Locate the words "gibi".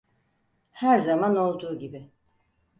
1.79-2.11